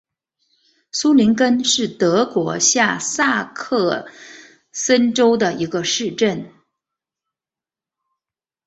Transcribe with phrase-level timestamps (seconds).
[0.91, 4.09] 苏林根是德国下萨克
[4.71, 6.51] 森州的一个市镇。